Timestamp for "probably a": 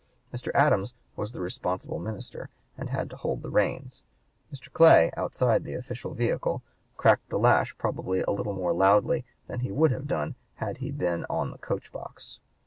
7.77-8.31